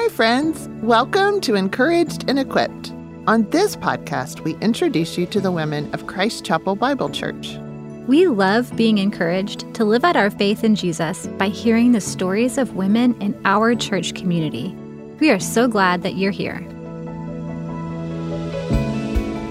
[0.00, 0.68] Hi, friends.
[0.80, 2.92] Welcome to Encouraged and Equipped.
[3.26, 7.58] On this podcast, we introduce you to the women of Christ Chapel Bible Church.
[8.06, 12.58] We love being encouraged to live out our faith in Jesus by hearing the stories
[12.58, 14.68] of women in our church community.
[15.18, 16.60] We are so glad that you're here.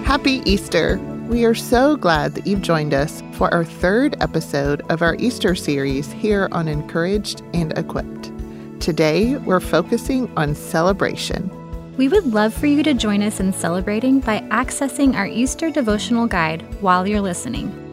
[0.06, 0.98] Happy Easter!
[1.28, 5.56] We are so glad that you've joined us for our third episode of our Easter
[5.56, 8.32] series here on Encouraged and Equipped.
[8.80, 11.52] Today, we're focusing on celebration.
[11.98, 16.28] We would love for you to join us in celebrating by accessing our Easter devotional
[16.28, 17.84] guide while you're listening.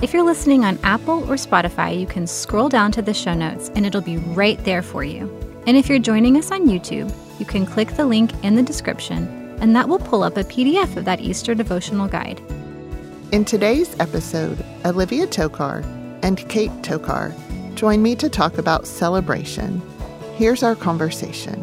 [0.00, 3.70] If you're listening on Apple or Spotify, you can scroll down to the show notes
[3.74, 5.28] and it'll be right there for you.
[5.66, 9.26] And if you're joining us on YouTube, you can click the link in the description
[9.60, 12.40] and that will pull up a PDF of that Easter devotional guide.
[13.32, 15.84] In today's episode, Olivia Tokar
[16.22, 17.34] and Kate Tokar
[17.74, 19.82] join me to talk about celebration.
[20.38, 21.58] Here's our conversation.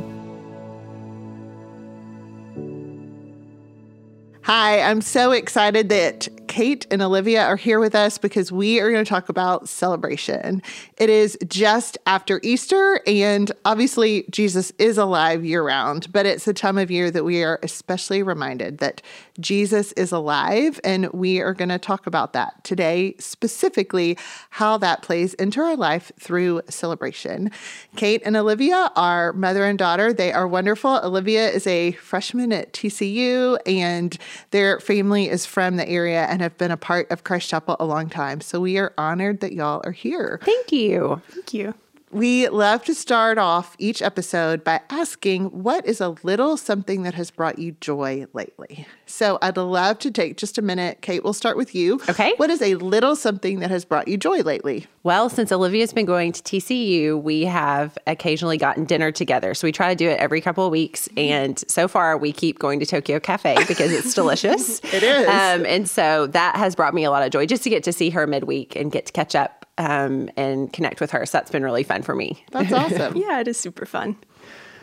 [4.41, 8.89] Hi, I'm so excited that Kate and Olivia are here with us because we are
[8.89, 10.61] going to talk about celebration.
[10.95, 16.53] It is just after Easter, and obviously, Jesus is alive year round, but it's a
[16.53, 19.01] time of year that we are especially reminded that
[19.37, 24.17] Jesus is alive, and we are going to talk about that today, specifically
[24.51, 27.51] how that plays into our life through celebration.
[27.97, 30.13] Kate and Olivia are mother and daughter.
[30.13, 31.01] They are wonderful.
[31.03, 34.17] Olivia is a freshman at TCU, and
[34.51, 37.85] their family is from the area and have been a part of Christ Chapel a
[37.85, 38.39] long time.
[38.39, 40.39] So we are honored that y'all are here.
[40.43, 41.21] Thank you.
[41.29, 41.73] Thank you.
[42.15, 47.13] We love to start off each episode by asking what is a little something that
[47.15, 48.87] has brought you joy lately?
[49.05, 51.01] So I'd love to take just a minute.
[51.01, 51.99] Kate, we'll start with you.
[52.07, 52.33] Okay.
[52.37, 54.87] What is a little something that has brought you joy lately?
[55.03, 59.53] Well, since Olivia's been going to TCU, we have occasionally gotten dinner together.
[59.53, 61.09] So we try to do it every couple of weeks.
[61.17, 64.79] And so far, we keep going to Tokyo Cafe because it's delicious.
[64.85, 65.27] it is.
[65.27, 67.91] Um, and so that has brought me a lot of joy just to get to
[67.91, 71.25] see her midweek and get to catch up um, and connect with her.
[71.25, 72.43] So that's been really fun for me.
[72.51, 73.15] That's awesome.
[73.15, 74.17] Yeah, it is super fun.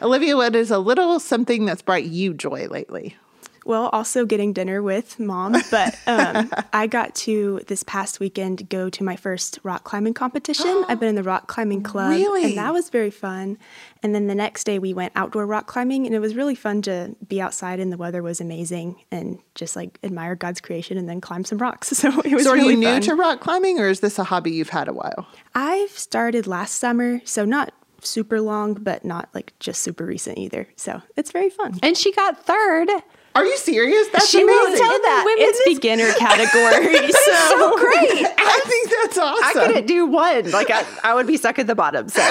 [0.00, 3.16] Olivia, what is a little something that's brought you joy lately?
[3.64, 8.90] Well, also getting dinner with mom, but um, I got to this past weekend go
[8.90, 10.84] to my first rock climbing competition.
[10.88, 12.44] I've been in the rock climbing club, Really?
[12.44, 13.58] and that was very fun.
[14.02, 16.82] And then the next day we went outdoor rock climbing, and it was really fun
[16.82, 21.08] to be outside, and the weather was amazing, and just like admire God's creation and
[21.08, 21.92] then climb some rocks.
[22.02, 23.00] So it was So are really you new fun.
[23.02, 25.28] to rock climbing or is this a hobby you've had a while?
[25.54, 30.66] I've started last summer, so not super long, but not like just super recent either.
[30.74, 31.78] So it's very fun.
[31.80, 32.88] And she got third.
[33.34, 34.08] Are you serious?
[34.08, 34.62] That's She amazing.
[34.62, 35.22] won't tell that.
[35.24, 37.10] Women's in beginner category.
[37.12, 38.26] so great.
[38.38, 39.42] I think that's awesome.
[39.62, 40.50] I couldn't do one.
[40.50, 42.08] Like I, I would be stuck at the bottom.
[42.10, 42.20] So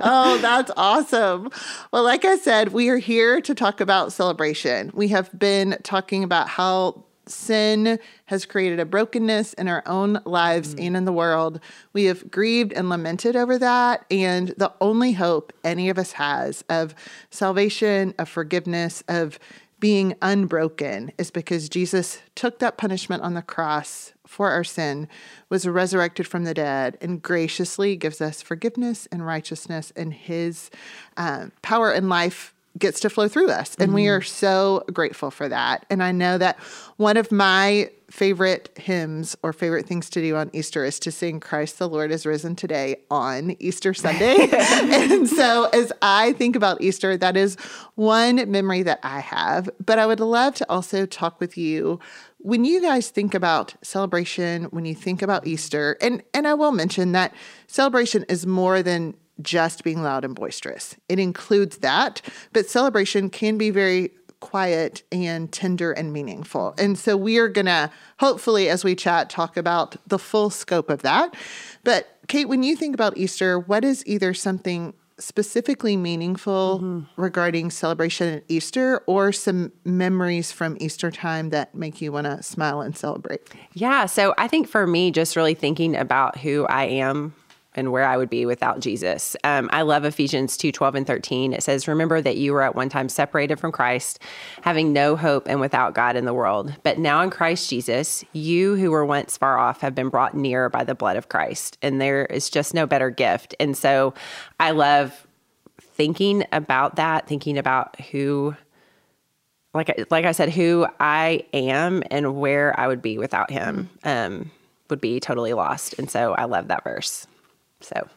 [0.00, 1.50] Oh, that's awesome.
[1.92, 4.90] Well, like I said, we are here to talk about celebration.
[4.94, 10.74] We have been talking about how sin has created a brokenness in our own lives
[10.74, 11.60] and in the world.
[11.92, 14.04] We have grieved and lamented over that.
[14.10, 16.94] And the only hope any of us has of
[17.30, 19.38] salvation, of forgiveness, of
[19.80, 25.08] being unbroken is because Jesus took that punishment on the cross for our sin,
[25.48, 30.70] was resurrected from the dead, and graciously gives us forgiveness and righteousness, and his
[31.16, 33.74] um, power and life gets to flow through us.
[33.76, 34.18] And we mm-hmm.
[34.18, 35.86] are so grateful for that.
[35.90, 36.58] And I know that
[36.96, 41.40] one of my favorite hymns or favorite things to do on Easter is to sing
[41.40, 44.48] Christ the Lord is risen today on Easter Sunday.
[44.52, 47.56] and so as I think about Easter, that is
[47.96, 49.68] one memory that I have.
[49.84, 52.00] But I would love to also talk with you
[52.38, 56.72] when you guys think about celebration, when you think about Easter, and and I will
[56.72, 57.34] mention that
[57.66, 60.96] celebration is more than just being loud and boisterous.
[61.08, 62.22] It includes that,
[62.52, 64.10] but celebration can be very
[64.40, 66.74] quiet and tender and meaningful.
[66.78, 67.90] And so we are going to
[68.20, 71.34] hopefully as we chat talk about the full scope of that.
[71.84, 77.20] But Kate, when you think about Easter, what is either something specifically meaningful mm-hmm.
[77.20, 82.42] regarding celebration at Easter or some memories from Easter time that make you want to
[82.42, 83.48] smile and celebrate?
[83.72, 84.06] Yeah.
[84.06, 87.34] So I think for me, just really thinking about who I am
[87.78, 89.36] and where I would be without Jesus.
[89.44, 91.52] Um, I love Ephesians 2 12 and 13.
[91.52, 94.18] It says, Remember that you were at one time separated from Christ,
[94.62, 96.74] having no hope and without God in the world.
[96.82, 100.68] But now in Christ Jesus, you who were once far off have been brought near
[100.68, 101.78] by the blood of Christ.
[101.80, 103.54] And there is just no better gift.
[103.60, 104.12] And so
[104.58, 105.26] I love
[105.80, 108.56] thinking about that, thinking about who
[109.72, 113.90] like I- like I said, who I am and where I would be without him
[114.02, 114.50] um,
[114.90, 115.94] would be totally lost.
[115.98, 117.26] And so I love that verse.
[117.80, 118.08] So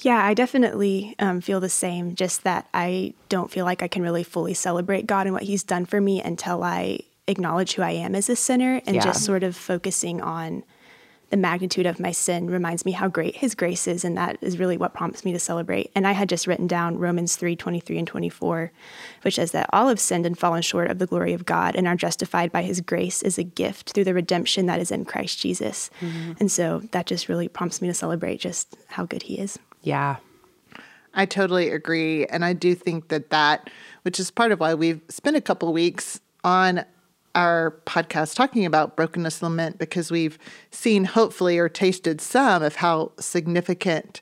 [0.00, 2.14] Yeah, I definitely um, feel the same.
[2.14, 5.62] Just that I don't feel like I can really fully celebrate God and what He's
[5.64, 9.02] done for me until I acknowledge who I am as a sinner and Yeah.
[9.02, 10.62] just sort of focusing on
[11.30, 14.58] the magnitude of my sin reminds me how great his grace is and that is
[14.58, 17.98] really what prompts me to celebrate and i had just written down romans 3 23
[17.98, 18.72] and 24
[19.22, 21.88] which says that all have sinned and fallen short of the glory of god and
[21.88, 25.38] are justified by his grace as a gift through the redemption that is in christ
[25.38, 26.32] jesus mm-hmm.
[26.38, 30.16] and so that just really prompts me to celebrate just how good he is Yeah.
[31.14, 32.26] I totally agree.
[32.26, 33.70] And I do think that that,
[34.02, 36.84] which is part of why we've spent a couple weeks on
[37.36, 40.38] our podcast talking about brokenness lament, because we've
[40.72, 44.20] seen hopefully or tasted some of how significant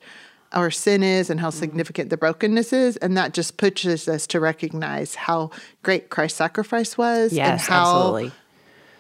[0.53, 1.55] our sin is and how mm.
[1.55, 2.97] significant the brokenness is.
[2.99, 5.51] And that just pushes us to recognize how
[5.83, 8.33] great Christ's sacrifice was and how absolutely.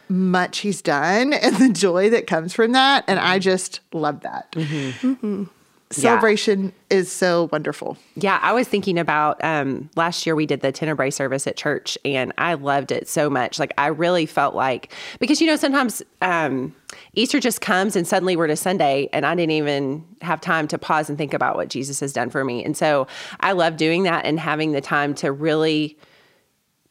[0.08, 3.05] much he's done and the joy that comes from that.
[3.06, 3.40] And I mm-hmm.
[3.43, 4.50] just love that.
[4.52, 5.12] Mm-hmm.
[5.12, 5.44] Mm-hmm.
[5.90, 7.96] Celebration is so wonderful.
[8.16, 11.96] Yeah, I was thinking about um, last year we did the Tenebrae service at church,
[12.04, 13.58] and I loved it so much.
[13.58, 16.75] Like I really felt like because you know sometimes um,
[17.14, 20.78] Easter just comes and suddenly we're to Sunday, and I didn't even have time to
[20.78, 22.64] pause and think about what Jesus has done for me.
[22.64, 23.06] And so
[23.40, 25.98] I love doing that and having the time to really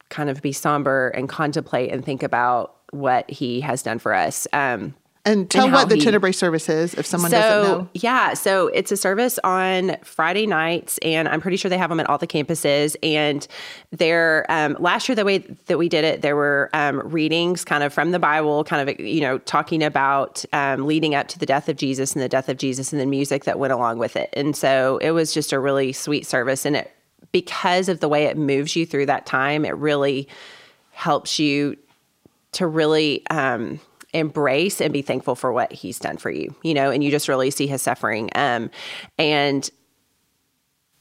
[0.08, 4.46] kind of be somber and contemplate and think about what He has done for us.
[4.52, 4.94] Um,
[5.26, 7.88] And tell how what the he- Tenebrae service is if someone so, doesn't know.
[7.94, 11.98] Yeah, so it's a service on Friday nights, and I'm pretty sure they have them
[11.98, 12.94] at all the campuses.
[13.02, 13.46] And
[13.90, 17.82] they're um, last year the way that we did it, there were um, readings kind
[17.82, 21.46] of from the Bible, kind of you know talking about um, leading up to the
[21.46, 24.16] death of Jesus and the death of Jesus, and then music that went along with
[24.16, 24.28] it.
[24.34, 26.94] And so it was just a really sweet service, and it
[27.32, 30.28] because of the way it moves you through that time, it really
[30.92, 31.76] helps you
[32.52, 33.80] to really um,
[34.14, 37.28] embrace and be thankful for what he's done for you, you know, and you just
[37.28, 38.30] really see his suffering.
[38.34, 38.70] Um,
[39.18, 39.68] and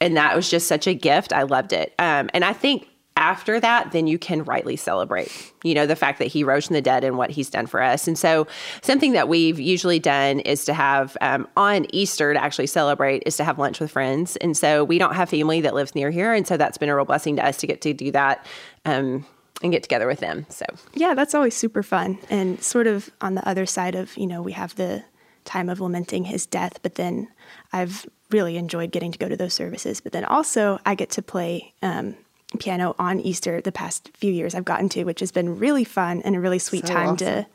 [0.01, 1.31] and that was just such a gift.
[1.31, 1.93] I loved it.
[1.97, 5.31] Um, and I think after that, then you can rightly celebrate,
[5.63, 7.81] you know, the fact that he rose from the dead and what he's done for
[7.81, 8.07] us.
[8.07, 8.47] And so,
[8.81, 13.37] something that we've usually done is to have um, on Easter to actually celebrate is
[13.37, 14.35] to have lunch with friends.
[14.37, 16.33] And so, we don't have family that lives near here.
[16.33, 18.45] And so, that's been a real blessing to us to get to do that
[18.85, 19.25] um,
[19.63, 20.45] and get together with them.
[20.49, 22.19] So, Yeah, that's always super fun.
[22.29, 25.03] And sort of on the other side of, you know, we have the
[25.45, 27.29] time of lamenting his death, but then
[27.71, 30.01] I've really enjoyed getting to go to those services.
[30.01, 32.15] But then also, I get to play um,
[32.59, 36.21] piano on Easter the past few years I've gotten to, which has been really fun
[36.23, 37.17] and a really sweet So time awesome.
[37.17, 37.47] to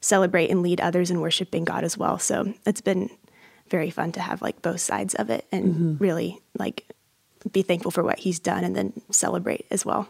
[0.00, 2.18] celebrate and lead others in worshiping God as well.
[2.18, 3.10] So it's been
[3.68, 6.84] very fun to have like both sides of it and really like
[7.52, 10.08] be thankful for what he's done and then celebrate as well.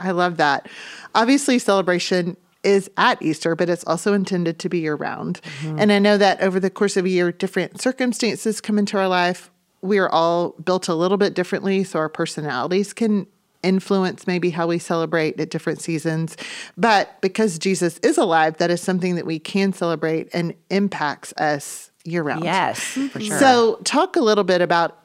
[0.00, 0.68] I love that.
[1.14, 5.40] Obviously, celebration is at Easter, but it's also intended to be year round.
[5.60, 5.78] Mm-hmm.
[5.78, 9.08] And I know that over the course of a year, different circumstances come into our
[9.08, 9.50] life.
[9.80, 13.26] We are all built a little bit differently, so our personalities can
[13.62, 16.36] influence maybe how we celebrate at different seasons.
[16.76, 21.90] But because Jesus is alive, that is something that we can celebrate and impacts us
[22.04, 22.44] year round.
[22.44, 23.38] yes, for sure.
[23.38, 24.98] So, talk a little bit about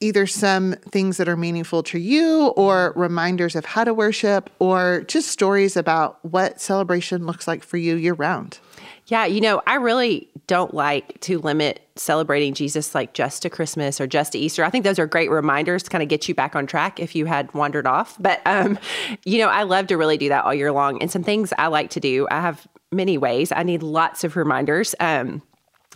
[0.00, 5.04] either some things that are meaningful to you or reminders of how to worship or
[5.08, 8.60] just stories about what celebration looks like for you year round.
[9.06, 14.00] Yeah, you know, I really don't like to limit celebrating Jesus like just to Christmas
[14.00, 14.64] or just to Easter.
[14.64, 17.14] I think those are great reminders to kind of get you back on track if
[17.14, 18.16] you had wandered off.
[18.20, 18.78] But um,
[19.24, 21.00] you know, I love to really do that all year long.
[21.00, 23.50] And some things I like to do, I have many ways.
[23.50, 24.94] I need lots of reminders.
[25.00, 25.42] Um,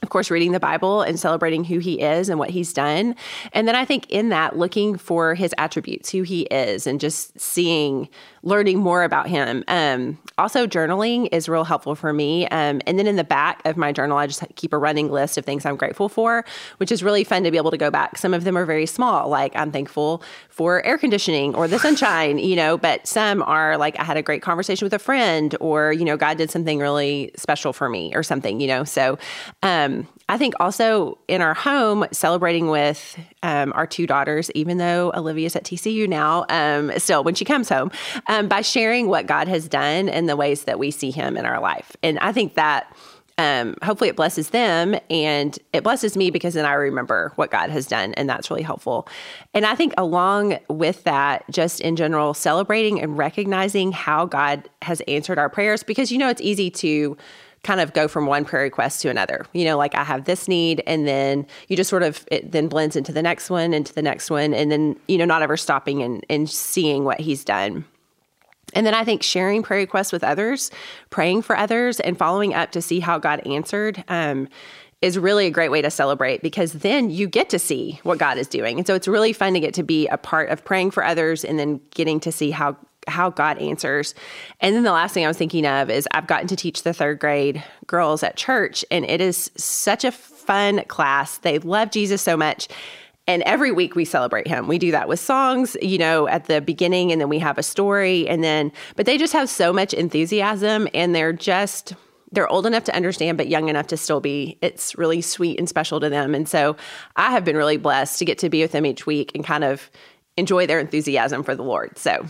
[0.02, 3.14] of course, reading the Bible and celebrating who he is and what he's done.
[3.52, 7.38] And then I think in that, looking for his attributes, who he is, and just
[7.38, 8.09] seeing,
[8.42, 9.62] learning more about him.
[9.68, 12.49] Um, also, journaling is real helpful for me.
[12.49, 15.38] Um, and then in the back of my journal, I just keep a running list
[15.38, 16.44] of things I'm grateful for,
[16.78, 18.18] which is really fun to be able to go back.
[18.18, 22.38] Some of them are very small, like I'm thankful for air conditioning or the sunshine,
[22.38, 25.92] you know, but some are like I had a great conversation with a friend or,
[25.92, 28.85] you know, God did something really special for me or something, you know.
[28.85, 29.18] So,
[29.62, 35.11] um, I think also in our home, celebrating with um, our two daughters, even though
[35.14, 37.90] Olivia's at TCU now, um, still when she comes home,
[38.28, 41.47] um, by sharing what God has done and the ways that we see Him in
[41.47, 41.97] our life.
[42.02, 42.94] And I think that
[43.43, 47.71] um, hopefully it blesses them and it blesses me because then I remember what God
[47.71, 49.09] has done, and that's really helpful.
[49.53, 55.01] And I think along with that, just in general, celebrating and recognizing how God has
[55.03, 57.17] answered our prayers, because you know it's easy to
[57.65, 59.45] kind of go from one prayer request to another.
[59.53, 62.69] You know, like I have this need, and then you just sort of it then
[62.69, 65.57] blends into the next one, into the next one, and then you know not ever
[65.57, 67.85] stopping and, and seeing what He's done.
[68.73, 70.71] And then I think sharing prayer requests with others,
[71.11, 74.05] praying for others, and following up to see how God answered.
[74.09, 74.49] Um,
[75.00, 78.38] is really a great way to celebrate because then you get to see what God
[78.38, 78.79] is doing.
[78.79, 81.45] And so it's really fun to get to be a part of praying for others
[81.45, 82.76] and then getting to see how
[83.09, 84.14] how God answers.
[84.61, 86.93] And then the last thing I was thinking of is I've gotten to teach the
[86.93, 91.38] third grade girls at church, and it is such a fun class.
[91.38, 92.69] They love Jesus so much.
[93.29, 94.67] And every week we celebrate him.
[94.67, 97.62] We do that with songs, you know, at the beginning, and then we have a
[97.62, 98.26] story.
[98.29, 101.95] And then, but they just have so much enthusiasm and they're just,
[102.33, 104.59] they're old enough to understand, but young enough to still be.
[104.61, 106.35] It's really sweet and special to them.
[106.35, 106.76] And so
[107.14, 109.62] I have been really blessed to get to be with them each week and kind
[109.62, 109.88] of
[110.37, 111.99] enjoy their enthusiasm for the Lord.
[111.99, 112.26] So,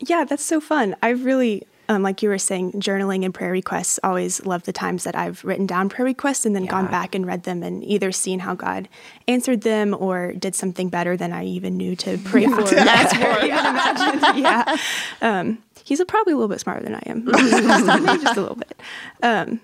[0.00, 0.96] yeah, that's so fun.
[1.02, 4.00] I really, um, like you were saying, journaling and prayer requests.
[4.02, 6.70] Always love the times that I've written down prayer requests and then yeah.
[6.70, 8.88] gone back and read them and either seen how God
[9.28, 12.62] answered them or did something better than I even knew to pray for.
[12.64, 13.38] That's for.
[13.44, 14.36] Even imagine.
[14.42, 14.76] yeah.
[15.20, 18.80] Um, he's a, probably a little bit smarter than I am, just a little bit.
[19.22, 19.60] Um,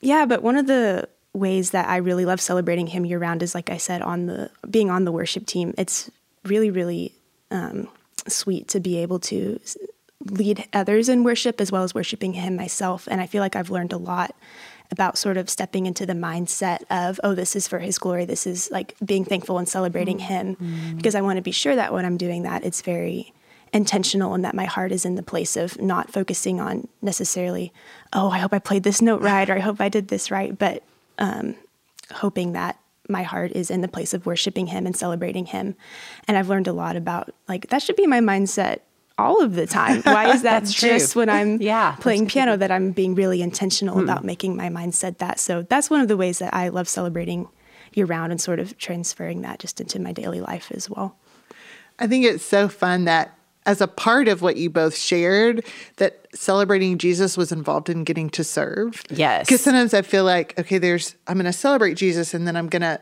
[0.00, 3.54] yeah, but one of the ways that I really love celebrating him year round is,
[3.54, 5.72] like I said, on the being on the worship team.
[5.78, 6.10] It's
[6.44, 7.14] really, really
[7.50, 7.88] um,
[8.28, 9.58] sweet to be able to
[10.30, 13.08] lead others in worship as well as worshiping him myself.
[13.10, 14.34] And I feel like I've learned a lot
[14.90, 18.24] about sort of stepping into the mindset of, oh, this is for his glory.
[18.24, 20.54] This is like being thankful and celebrating mm-hmm.
[20.56, 20.96] him.
[20.96, 23.32] Because I want to be sure that when I'm doing that, it's very
[23.72, 27.72] intentional and that my heart is in the place of not focusing on necessarily,
[28.12, 30.56] oh, I hope I played this note right or I hope I did this right,
[30.56, 30.82] but
[31.18, 31.56] um,
[32.12, 35.74] hoping that my heart is in the place of worshiping him and celebrating him.
[36.28, 38.80] And I've learned a lot about like that should be my mindset
[39.22, 40.02] all of the time.
[40.02, 44.04] Why is that just when I'm yeah, playing piano that I'm being really intentional hmm.
[44.04, 45.40] about making my mindset that?
[45.40, 47.48] So that's one of the ways that I love celebrating
[47.94, 51.16] year round and sort of transferring that just into my daily life as well.
[51.98, 55.64] I think it's so fun that as a part of what you both shared
[55.96, 59.02] that celebrating Jesus was involved in getting to serve.
[59.10, 59.46] Yes.
[59.46, 62.68] Because sometimes I feel like, okay, there's, I'm going to celebrate Jesus and then I'm
[62.68, 63.00] going to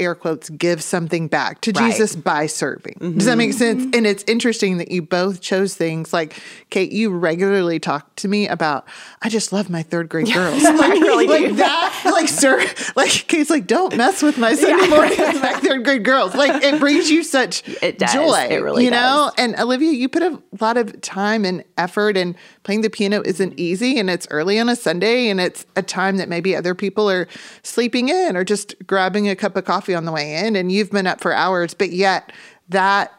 [0.00, 1.90] air quotes, give something back to right.
[1.90, 2.94] Jesus by serving.
[2.94, 3.18] Mm-hmm.
[3.18, 3.82] Does that make sense?
[3.82, 3.94] Mm-hmm.
[3.94, 6.40] And it's interesting that you both chose things like,
[6.70, 8.86] Kate, you regularly talk to me about,
[9.22, 10.62] I just love my third grade girls.
[10.62, 12.64] like, really like that, like, sir,
[12.96, 14.88] like, Kate's like, don't mess with my Sunday yeah.
[14.88, 16.34] mornings, my third grade girls.
[16.34, 18.12] Like, it brings you such it does.
[18.12, 18.48] joy.
[18.50, 19.30] It really You know?
[19.36, 19.44] Does.
[19.44, 23.58] And Olivia, you put a lot of time and effort, and playing the piano isn't
[23.58, 27.10] easy, and it's early on a Sunday, and it's a time that maybe other people
[27.10, 27.28] are
[27.62, 30.70] sleeping in or just grabbing a cup of coffee coffee on the way in and
[30.70, 32.32] you've been up for hours, but yet
[32.68, 33.12] that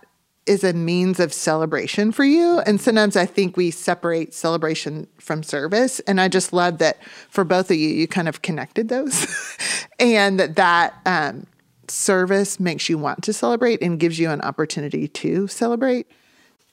[0.47, 2.59] is a means of celebration for you.
[2.65, 5.99] And sometimes I think we separate celebration from service.
[6.01, 6.97] And I just love that
[7.29, 9.27] for both of you, you kind of connected those
[9.99, 11.45] and that that um,
[11.87, 16.07] service makes you want to celebrate and gives you an opportunity to celebrate.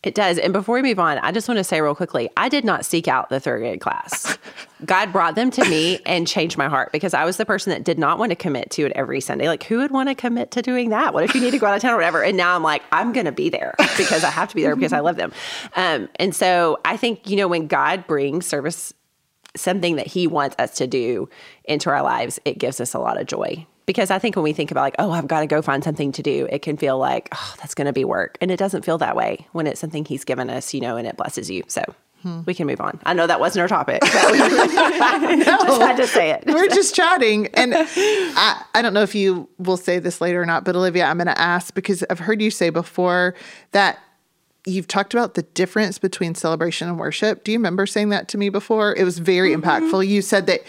[0.04, 0.38] It does.
[0.38, 2.84] And before we move on, I just want to say real quickly I did not
[2.84, 4.38] seek out the third grade class.
[4.84, 7.82] God brought them to me and changed my heart because I was the person that
[7.82, 9.48] did not want to commit to it every Sunday.
[9.48, 11.14] Like, who would want to commit to doing that?
[11.14, 12.22] What if you need to go out of town or whatever?
[12.22, 14.76] And now I'm like, I'm going to be there because I have to be there
[14.76, 15.32] because I love them.
[15.74, 18.94] Um, and so I think, you know, when God brings service,
[19.56, 21.28] something that He wants us to do
[21.64, 24.52] into our lives, it gives us a lot of joy because I think when we
[24.52, 26.98] think about like, oh, I've got to go find something to do, it can feel
[26.98, 28.36] like, oh, that's going to be work.
[28.42, 31.06] And it doesn't feel that way when it's something he's given us, you know, and
[31.06, 31.64] it blesses you.
[31.68, 31.82] So
[32.20, 32.42] hmm.
[32.44, 33.00] we can move on.
[33.06, 34.02] I know that wasn't our topic.
[34.02, 34.08] no,
[35.46, 36.44] just had to say it.
[36.46, 37.46] We're just chatting.
[37.54, 41.06] And I, I don't know if you will say this later or not, but Olivia,
[41.06, 43.34] I'm going to ask because I've heard you say before
[43.72, 43.98] that
[44.66, 47.42] you've talked about the difference between celebration and worship.
[47.42, 48.94] Do you remember saying that to me before?
[48.94, 49.66] It was very mm-hmm.
[49.66, 50.06] impactful.
[50.06, 50.60] You said that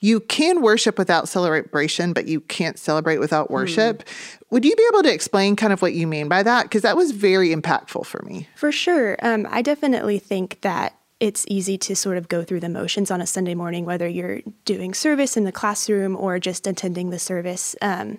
[0.00, 4.04] you can worship without celebration, but you can't celebrate without worship.
[4.04, 4.38] Mm.
[4.50, 6.64] Would you be able to explain kind of what you mean by that?
[6.64, 8.48] Because that was very impactful for me.
[8.54, 9.16] For sure.
[9.22, 13.22] Um, I definitely think that it's easy to sort of go through the motions on
[13.22, 17.74] a Sunday morning, whether you're doing service in the classroom or just attending the service.
[17.80, 18.18] Um,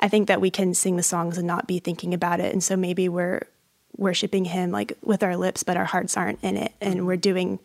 [0.00, 2.52] I think that we can sing the songs and not be thinking about it.
[2.52, 3.42] And so maybe we're
[3.96, 6.72] worshiping Him like with our lips, but our hearts aren't in it.
[6.80, 7.58] And we're doing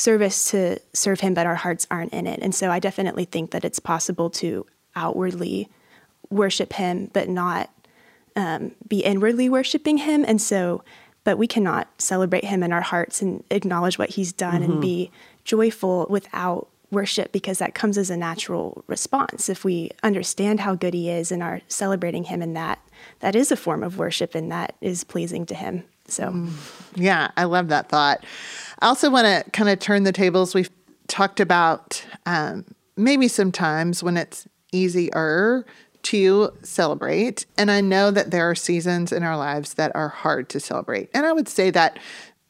[0.00, 2.40] service to serve him, but our hearts aren't in it.
[2.42, 4.66] And so I definitely think that it's possible to
[4.96, 5.68] outwardly
[6.30, 7.70] worship him, but not
[8.34, 10.24] um, be inwardly worshiping him.
[10.26, 10.82] And so,
[11.24, 14.72] but we cannot celebrate him in our hearts and acknowledge what he's done mm-hmm.
[14.72, 15.10] and be
[15.44, 19.48] joyful without worship because that comes as a natural response.
[19.48, 22.80] If we understand how good he is and are celebrating him in that,
[23.20, 25.84] that is a form of worship and that is pleasing to him.
[26.08, 26.50] So, mm.
[26.96, 28.24] yeah, I love that thought.
[28.80, 30.54] I also want to kind of turn the tables.
[30.54, 30.70] We've
[31.06, 32.64] talked about um,
[32.96, 35.66] maybe sometimes when it's easier
[36.02, 37.44] to celebrate.
[37.58, 41.10] And I know that there are seasons in our lives that are hard to celebrate.
[41.12, 41.98] And I would say that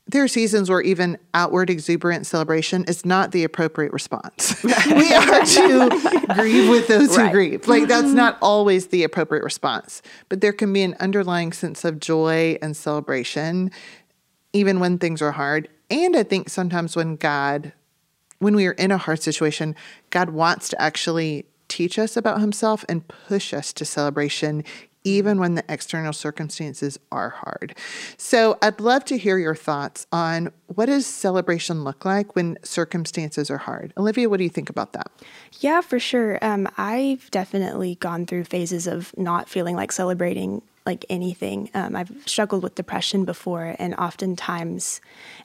[0.06, 4.62] there are seasons where even outward exuberant celebration is not the appropriate response.
[4.64, 7.68] we are to grieve with those who grieve.
[7.68, 12.00] Like that's not always the appropriate response, but there can be an underlying sense of
[12.00, 13.70] joy and celebration
[14.52, 15.68] even when things are hard.
[15.90, 17.73] And I think sometimes when God
[18.40, 19.76] when we are in a hard situation,
[20.09, 24.64] God wants to actually teach us about himself and push us to celebration
[25.04, 27.75] even when the external circumstances are hard.
[28.18, 33.50] So, I'd love to hear your thoughts on what does celebration look like when circumstances
[33.50, 33.94] are hard.
[33.97, 35.11] Olivia, what do you think about that?
[35.61, 36.38] Yeah, for sure.
[36.42, 41.70] Um, I've definitely gone through phases of not feeling like celebrating like anything.
[41.75, 45.00] Um, I've struggled with depression before, and oftentimes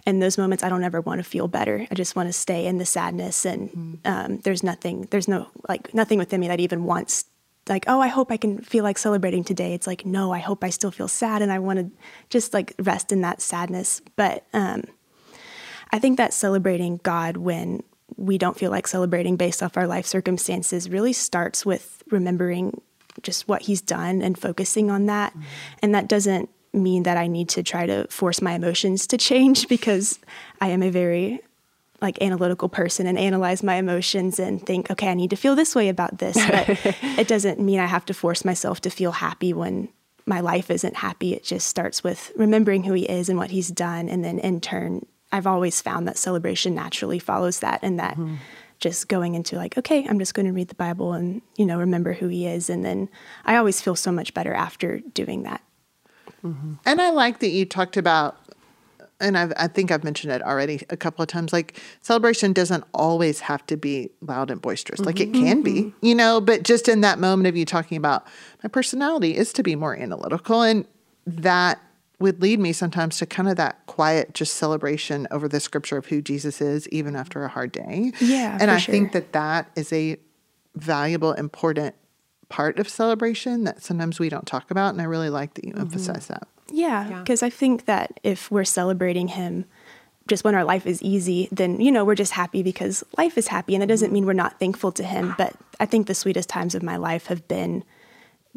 [0.05, 1.85] in those moments, I don't ever want to feel better.
[1.91, 5.93] I just want to stay in the sadness, and um, there's nothing, there's no like
[5.93, 7.25] nothing within me that even wants.
[7.67, 9.73] Like, oh, I hope I can feel like celebrating today.
[9.73, 11.89] It's like, no, I hope I still feel sad and I want to
[12.29, 14.03] just like rest in that sadness.
[14.15, 14.83] But um,
[15.91, 17.81] I think that celebrating God when
[18.17, 22.81] we don't feel like celebrating based off our life circumstances really starts with remembering
[23.21, 25.33] just what He's done and focusing on that.
[25.81, 29.67] And that doesn't mean that I need to try to force my emotions to change
[29.69, 30.19] because
[30.61, 31.39] I am a very
[32.01, 35.73] like analytical person and analyze my emotions and think, okay, I need to feel this
[35.73, 36.35] way about this.
[36.35, 36.69] But
[37.17, 39.89] it doesn't mean I have to force myself to feel happy when
[40.25, 41.33] my life isn't happy.
[41.33, 44.09] It just starts with remembering who he is and what he's done.
[44.09, 48.35] And then in turn, I've always found that celebration naturally follows that and that mm-hmm.
[48.79, 51.77] Just going into like, okay, I'm just going to read the Bible and, you know,
[51.77, 52.69] remember who he is.
[52.69, 53.09] And then
[53.45, 55.61] I always feel so much better after doing that.
[56.43, 56.73] Mm-hmm.
[56.85, 58.37] And I like that you talked about,
[59.19, 61.53] and I've, I think I've mentioned it already a couple of times.
[61.53, 64.99] Like celebration doesn't always have to be loud and boisterous.
[64.99, 65.45] Like it mm-hmm.
[65.45, 66.05] can be, mm-hmm.
[66.05, 68.27] you know, but just in that moment of you talking about
[68.61, 70.85] my personality is to be more analytical, and
[71.25, 71.79] that
[72.19, 76.05] would lead me sometimes to kind of that quiet, just celebration over the scripture of
[76.07, 78.11] who Jesus is, even after a hard day.
[78.19, 80.17] Yeah, and for I think that that is a
[80.75, 81.95] valuable, important
[82.47, 85.71] part of celebration that sometimes we don't talk about, and I really like that you
[85.71, 85.81] mm-hmm.
[85.81, 86.47] emphasize that.
[86.71, 89.65] Yeah, because I think that if we're celebrating him
[90.27, 93.47] just when our life is easy, then, you know, we're just happy because life is
[93.47, 93.75] happy.
[93.75, 94.13] And that doesn't mm-hmm.
[94.13, 95.35] mean we're not thankful to him.
[95.37, 97.83] But I think the sweetest times of my life have been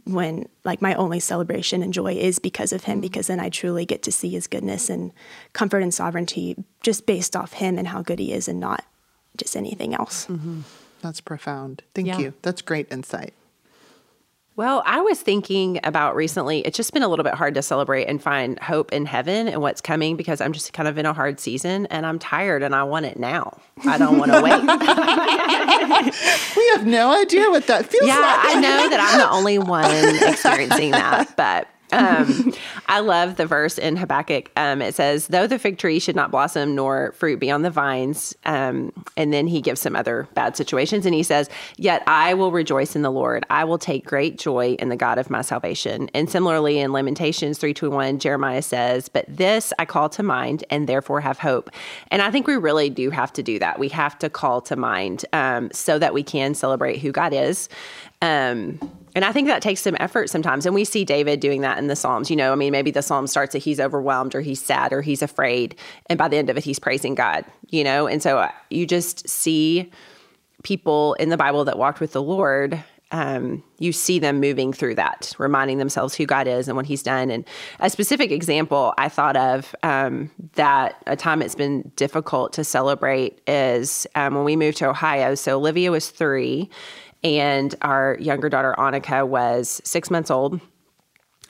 [0.04, 3.02] when, like, my only celebration and joy is because of him, mm.
[3.02, 5.12] because then I truly get to see his goodness and
[5.52, 8.84] comfort and sovereignty just based off him and how good he is and not
[9.37, 10.26] just anything else.
[10.26, 10.61] Mm-hmm.
[11.00, 11.82] That's profound.
[11.94, 12.18] Thank Yeah.
[12.18, 12.34] you.
[12.42, 13.34] That's great insight.
[14.58, 18.06] Well, I was thinking about recently, it's just been a little bit hard to celebrate
[18.06, 21.12] and find hope in heaven and what's coming because I'm just kind of in a
[21.12, 23.56] hard season and I'm tired and I want it now.
[23.86, 24.60] I don't want to wait.
[26.56, 28.24] We have no idea what that feels yeah, like.
[28.24, 32.53] Yeah, I know that I'm the only one experiencing that, but um,
[32.87, 34.51] I love the verse in Habakkuk.
[34.57, 37.70] Um, it says, "Though the fig tree should not blossom nor fruit be on the
[37.70, 42.35] vines," um, and then he gives some other bad situations, and he says, "Yet I
[42.35, 45.42] will rejoice in the Lord; I will take great joy in the God of my
[45.42, 50.22] salvation." And similarly, in Lamentations three two one, Jeremiah says, "But this I call to
[50.22, 51.70] mind, and therefore have hope."
[52.11, 53.79] And I think we really do have to do that.
[53.79, 57.68] We have to call to mind um, so that we can celebrate who God is.
[58.20, 58.81] Um,
[59.14, 60.66] and I think that takes some effort sometimes.
[60.66, 62.31] And we see David doing that in the Psalms.
[62.31, 65.02] You know, I mean, maybe the Psalm starts that he's overwhelmed or he's sad or
[65.02, 65.74] he's afraid.
[66.07, 68.07] And by the end of it, he's praising God, you know?
[68.07, 69.90] And so uh, you just see
[70.62, 72.83] people in the Bible that walked with the Lord.
[73.11, 77.02] Um, you see them moving through that, reminding themselves who God is and what He's
[77.02, 77.31] done.
[77.31, 77.44] And
[77.81, 83.40] a specific example I thought of um, that a time it's been difficult to celebrate
[83.48, 85.35] is um, when we moved to Ohio.
[85.35, 86.68] So Olivia was three,
[87.24, 90.61] and our younger daughter Annika was six months old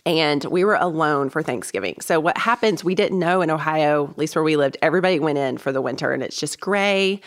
[0.07, 1.97] and we were alone for Thanksgiving.
[2.01, 5.37] So what happens, we didn't know in Ohio, at least where we lived, everybody went
[5.37, 7.21] in for the winter and it's just gray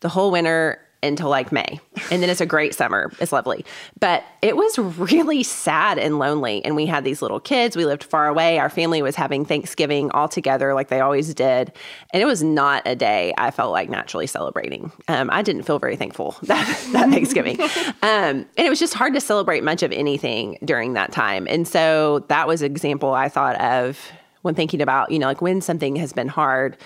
[0.00, 1.80] the whole winter until like May.
[2.10, 3.12] And then it's a great summer.
[3.20, 3.64] It's lovely.
[4.00, 6.64] But it was really sad and lonely.
[6.64, 7.76] And we had these little kids.
[7.76, 8.58] We lived far away.
[8.58, 11.72] Our family was having Thanksgiving all together like they always did.
[12.12, 14.90] And it was not a day I felt like naturally celebrating.
[15.06, 17.58] Um, I didn't feel very thankful that, that Thanksgiving.
[18.00, 21.46] Um, and it was just hard to celebrate much of anything during that time.
[21.48, 23.98] And so that was an example I thought of
[24.42, 26.76] when thinking about, you know, like when something has been hard.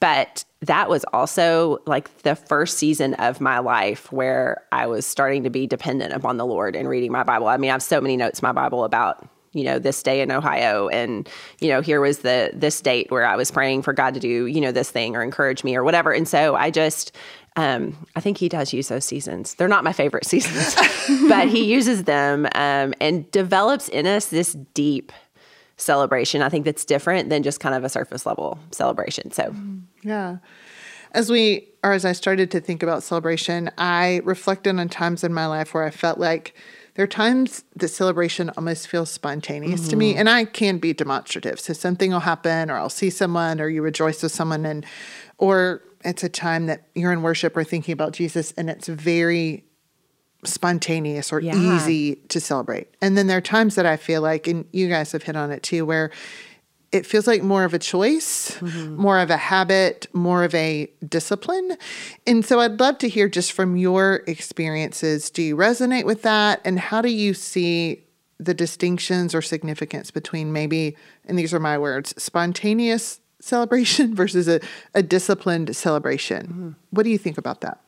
[0.00, 5.44] But that was also like the first season of my life where I was starting
[5.44, 7.48] to be dependent upon the Lord and reading my Bible.
[7.48, 10.20] I mean, I have so many notes in my Bible about you know this day
[10.20, 11.28] in ohio and
[11.60, 14.44] you know here was the this date where i was praying for god to do
[14.44, 17.16] you know this thing or encourage me or whatever and so i just
[17.56, 19.54] um, I think he does use those seasons.
[19.54, 20.74] They're not my favorite seasons,
[21.28, 25.10] but he uses them um, and develops in us this deep
[25.76, 26.42] celebration.
[26.42, 29.30] I think that's different than just kind of a surface level celebration.
[29.30, 29.78] So, mm-hmm.
[30.02, 30.38] Yeah.
[31.12, 35.32] As we, or as I started to think about celebration, I reflected on times in
[35.32, 36.54] my life where I felt like
[36.94, 40.20] there are times that celebration almost feels spontaneous to me, mm-hmm.
[40.20, 41.60] and I can be demonstrative.
[41.60, 44.84] So something will happen, or I'll see someone, or you rejoice with someone, and
[45.36, 49.64] or it's a time that you're in worship or thinking about Jesus, and it's very
[50.44, 51.54] spontaneous or Yeah.
[51.56, 52.88] easy to celebrate.
[53.00, 55.50] And then there are times that I feel like, and you guys have hit on
[55.50, 56.10] it too, where
[56.92, 58.96] it feels like more of a choice, mm-hmm.
[58.96, 61.76] more of a habit, more of a discipline.
[62.26, 66.60] And so I'd love to hear just from your experiences do you resonate with that?
[66.64, 68.04] And how do you see
[68.38, 74.60] the distinctions or significance between maybe, and these are my words, spontaneous celebration versus a,
[74.94, 76.46] a disciplined celebration?
[76.46, 76.70] Mm-hmm.
[76.90, 77.80] What do you think about that?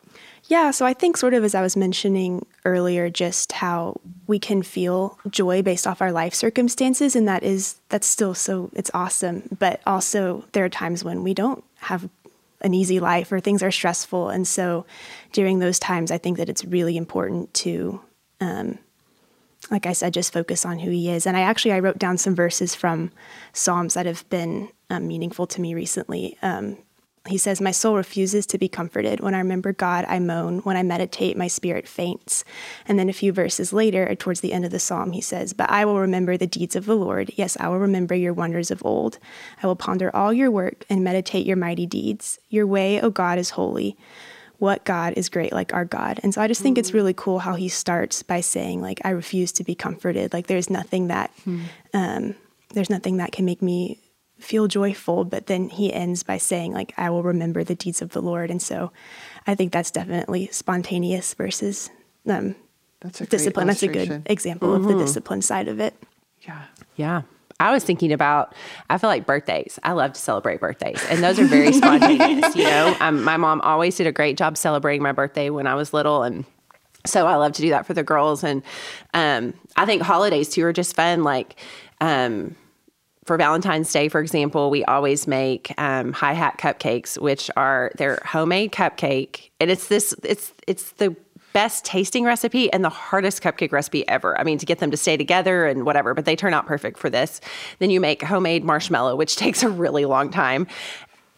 [0.48, 4.62] Yeah, so I think sort of as I was mentioning earlier, just how we can
[4.62, 9.42] feel joy based off our life circumstances, and that is that's still so it's awesome.
[9.58, 12.08] But also there are times when we don't have
[12.62, 14.86] an easy life or things are stressful, and so
[15.32, 18.00] during those times, I think that it's really important to,
[18.40, 18.78] um,
[19.70, 21.26] like I said, just focus on who He is.
[21.26, 23.12] And I actually I wrote down some verses from
[23.52, 26.38] Psalms that have been um, meaningful to me recently.
[26.40, 26.78] Um,
[27.30, 29.20] he says, My soul refuses to be comforted.
[29.20, 30.58] When I remember God, I moan.
[30.60, 32.44] When I meditate, my spirit faints.
[32.86, 35.70] And then a few verses later, towards the end of the psalm, he says, But
[35.70, 37.30] I will remember the deeds of the Lord.
[37.36, 39.18] Yes, I will remember your wonders of old.
[39.62, 42.38] I will ponder all your work and meditate your mighty deeds.
[42.48, 43.96] Your way, O God, is holy.
[44.58, 46.18] What God is great like our God?
[46.22, 49.10] And so I just think it's really cool how he starts by saying, like, I
[49.10, 50.32] refuse to be comforted.
[50.32, 51.30] Like, there's nothing that,
[51.94, 52.34] um,
[52.74, 54.00] there's nothing that can make me
[54.38, 58.10] feel joyful but then he ends by saying like i will remember the deeds of
[58.10, 58.92] the lord and so
[59.46, 61.90] i think that's definitely spontaneous versus
[62.28, 62.54] um,
[63.00, 64.22] That's a discipline that's a good illustration.
[64.26, 65.94] example of the discipline side of it
[66.42, 66.64] Yeah.
[66.96, 67.22] yeah.
[67.60, 68.54] I was thinking about,
[68.88, 69.80] I feel like birthdays.
[69.82, 72.54] I love to celebrate birthdays, and those are very spontaneous.
[72.54, 75.74] You know, um, my mom always did a great job celebrating my birthday when I
[75.74, 76.44] was little, and
[77.04, 78.44] so I love to do that for the girls.
[78.44, 78.62] And
[79.12, 81.24] um, I think holidays too are just fun.
[81.24, 81.56] Like
[82.00, 82.54] um,
[83.28, 88.20] for Valentine's Day, for example, we always make um, hi hat cupcakes, which are they're
[88.24, 91.14] homemade cupcake, and it's this it's it's the
[91.52, 94.38] best tasting recipe and the hardest cupcake recipe ever.
[94.40, 96.98] I mean, to get them to stay together and whatever, but they turn out perfect
[96.98, 97.42] for this.
[97.80, 100.66] Then you make homemade marshmallow, which takes a really long time,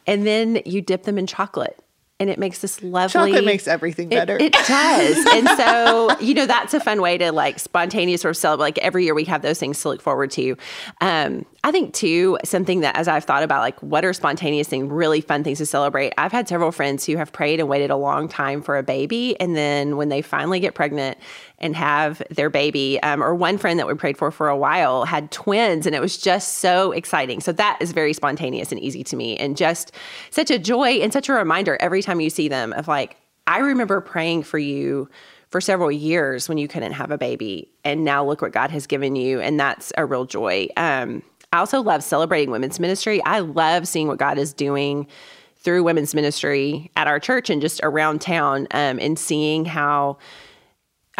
[0.07, 1.76] and then you dip them in chocolate.
[2.20, 3.33] And it makes this lovely.
[3.33, 4.37] Chocolate makes everything It- better.
[4.38, 5.26] It, does.
[5.35, 8.62] and so, you know, that's a fun way to like spontaneous sort of celebrate.
[8.62, 10.56] Like every year we have those things to look forward to.
[11.00, 14.90] Um, I think too, something that as I've thought about like what are spontaneous things,
[14.90, 16.12] really fun things to celebrate.
[16.16, 19.38] I've had several friends who have prayed and waited a long time for a baby.
[19.40, 21.18] And then when they finally get pregnant
[21.61, 25.05] and have their baby, um, or one friend that we prayed for for a while
[25.05, 27.40] had twins and it was just so exciting.
[27.40, 29.92] So that is very spontaneous and easy to me and just
[30.31, 33.59] such a joy and such a reminder every time you see them of like, I
[33.59, 35.09] remember praying for you
[35.51, 37.68] for several years when you couldn't have a baby.
[37.85, 39.40] And now look what God has given you.
[39.40, 40.68] And that's a real joy.
[40.77, 43.23] Um, I also love celebrating women's ministry.
[43.25, 45.09] I love seeing what God is doing
[45.57, 50.16] through women's ministry at our church and just around town um, and seeing how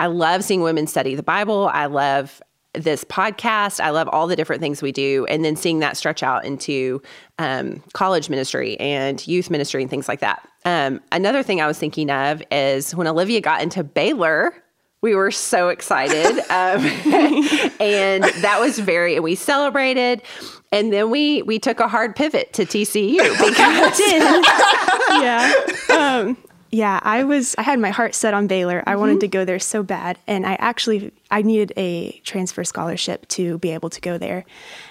[0.01, 1.71] I love seeing women study the Bible.
[1.75, 2.41] I love
[2.73, 3.81] this podcast.
[3.81, 5.27] I love all the different things we do.
[5.29, 7.03] And then seeing that stretch out into
[7.39, 10.49] um, college ministry and youth ministry and things like that.
[10.65, 14.55] Um, another thing I was thinking of is when Olivia got into Baylor,
[15.03, 16.43] we were so excited.
[16.51, 16.85] Um,
[17.81, 20.21] and that was very, and we celebrated.
[20.73, 24.01] And then we we took a hard pivot to TCU because
[25.11, 25.53] yeah.
[25.97, 26.37] Um,
[26.71, 28.83] yeah, I was I had my heart set on Baylor.
[28.87, 29.21] I wanted mm-hmm.
[29.21, 33.71] to go there so bad and I actually I needed a transfer scholarship to be
[33.71, 34.45] able to go there.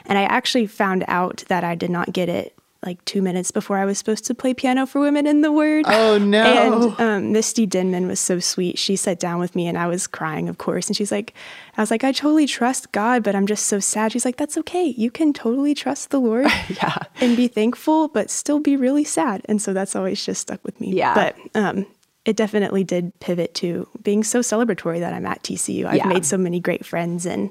[0.06, 3.78] And I actually found out that I did not get it like 2 minutes before
[3.78, 5.84] I was supposed to play piano for women in the word.
[5.88, 6.42] Oh, no.
[6.44, 8.80] And um, Misty Denman was so sweet.
[8.80, 10.88] She sat down with me and I was crying, of course.
[10.88, 11.34] And she's like,
[11.78, 14.14] I was like, I totally trust God, but I'm just so sad.
[14.14, 14.86] She's like, that's okay.
[14.86, 16.96] You can totally trust the Lord Yeah.
[17.20, 19.42] and be thankful, but still be really sad.
[19.50, 20.94] And so that's always just stuck with me.
[20.94, 21.14] Yeah.
[21.14, 21.86] But um,
[22.24, 25.84] it definitely did pivot to being so celebratory that I'm at TCU.
[25.86, 26.08] I've Yeah.
[26.08, 27.50] made so many great friends and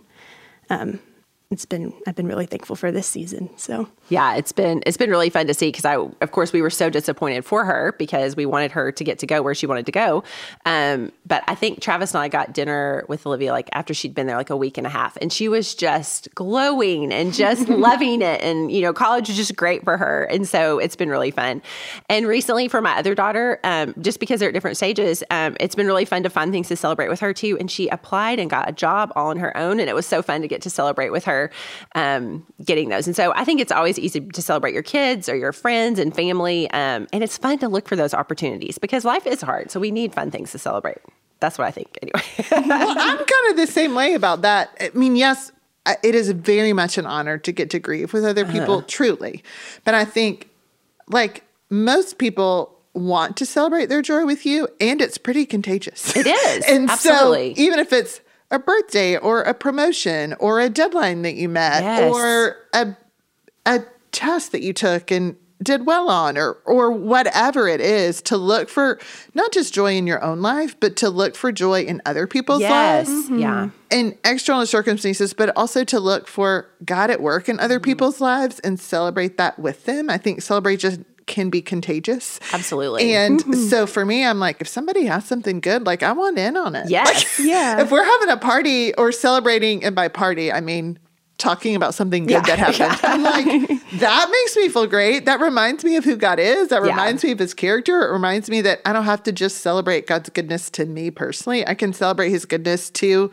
[0.70, 1.00] um,
[1.50, 3.50] it's been, I've been really thankful for this season.
[3.58, 6.62] So Yeah, it's been it's been really fun to see because I of course we
[6.62, 9.66] were so disappointed for her because we wanted her to get to go where she
[9.66, 10.24] wanted to go.
[10.64, 14.26] Um, but I think Travis and I got dinner with Olivia like after she'd been
[14.26, 18.22] there like a week and a half, and she was just glowing and just loving
[18.22, 18.40] it.
[18.40, 21.62] And you know, college was just great for her, and so it's been really fun.
[22.08, 25.74] And recently for my other daughter, um, just because they're at different stages, um, it's
[25.74, 27.56] been really fun to find things to celebrate with her too.
[27.58, 30.22] And she applied and got a job all on her own, and it was so
[30.22, 31.50] fun to get to celebrate with her.
[31.94, 33.06] um, getting those.
[33.06, 36.14] And so I think it's always easy to celebrate your kids or your friends and
[36.14, 36.70] family.
[36.70, 39.70] Um, and it's fun to look for those opportunities because life is hard.
[39.70, 40.98] So we need fun things to celebrate.
[41.40, 42.22] That's what I think, anyway.
[42.50, 44.76] well, I'm kind of the same way about that.
[44.80, 45.52] I mean, yes,
[46.02, 48.86] it is very much an honor to get to grieve with other people, uh-huh.
[48.88, 49.44] truly.
[49.84, 50.50] But I think,
[51.08, 56.14] like most people, want to celebrate their joy with you, and it's pretty contagious.
[56.16, 56.64] It is.
[56.68, 57.54] and Absolutely.
[57.54, 61.82] so, even if it's a birthday or a promotion or a deadline that you met
[61.82, 62.12] yes.
[62.12, 62.96] or a
[63.66, 68.36] a test that you took and did well on or or whatever it is to
[68.36, 68.98] look for
[69.34, 72.60] not just joy in your own life but to look for joy in other people's
[72.60, 73.08] yes.
[73.08, 73.38] lives mm-hmm.
[73.38, 77.84] yeah in external circumstances but also to look for god at work in other mm-hmm.
[77.84, 83.40] people's lives and celebrate that with them i think celebration can be contagious absolutely and
[83.40, 83.52] mm-hmm.
[83.54, 86.74] so for me i'm like if somebody has something good like i want in on
[86.74, 87.06] it yes
[87.38, 90.98] like, yeah if we're having a party or celebrating and by party i mean
[91.38, 92.78] talking about something good yeah, that happened.
[92.78, 92.98] Yeah.
[93.02, 93.44] I'm like,
[94.00, 95.24] that makes me feel great.
[95.24, 96.68] That reminds me of who God is.
[96.68, 97.28] That reminds yeah.
[97.28, 98.02] me of his character.
[98.02, 101.66] It reminds me that I don't have to just celebrate God's goodness to me personally.
[101.66, 103.32] I can celebrate his goodness to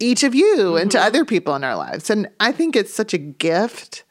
[0.00, 0.82] each of you mm-hmm.
[0.82, 1.06] and to mm-hmm.
[1.06, 2.10] other people in our lives.
[2.10, 4.04] And I think it's such a gift.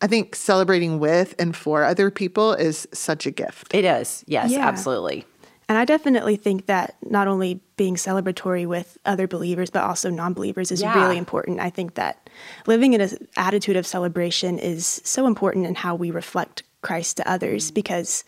[0.00, 3.74] I think celebrating with and for other people is such a gift.
[3.74, 4.24] It is.
[4.26, 5.26] Yes, absolutely.
[5.68, 10.32] And I definitely think that not only being celebratory with other believers, but also non
[10.34, 11.00] believers is yeah.
[11.00, 11.60] really important.
[11.60, 12.28] I think that
[12.66, 17.30] living in an attitude of celebration is so important in how we reflect Christ to
[17.30, 18.24] others because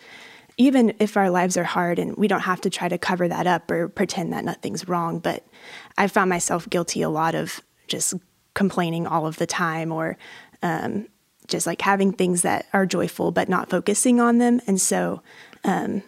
[0.56, 3.46] even if our lives are hard and we don't have to try to cover that
[3.46, 5.46] up or pretend that nothing's wrong, but
[5.96, 8.14] I found myself guilty a lot of just
[8.54, 10.18] complaining all of the time or
[10.62, 11.08] um,
[11.48, 14.60] just like having things that are joyful but not focusing on them.
[14.66, 15.22] And so,
[15.64, 16.02] um,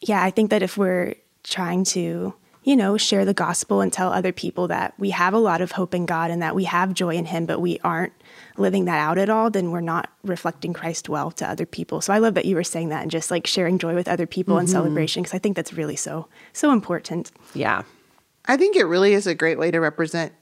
[0.00, 4.12] yeah, I think that if we're trying to, you know, share the gospel and tell
[4.12, 6.92] other people that we have a lot of hope in God and that we have
[6.92, 8.12] joy in Him, but we aren't
[8.56, 12.00] living that out at all, then we're not reflecting Christ well to other people.
[12.00, 14.26] So I love that you were saying that and just like sharing joy with other
[14.26, 14.60] people mm-hmm.
[14.60, 17.30] and celebration because I think that's really so so important.
[17.54, 17.82] Yeah.
[18.46, 20.32] I think it really is a great way to represent